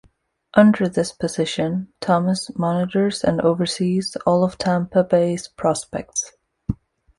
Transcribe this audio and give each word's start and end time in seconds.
Under 0.55 0.87
this 0.89 1.11
position, 1.11 1.93
Thomas 1.99 2.49
monitors 2.57 3.23
and 3.23 3.39
oversees 3.41 4.17
all 4.25 4.43
of 4.43 4.57
Tampa 4.57 5.03
Bay's 5.03 5.47
prospects. 5.47 6.31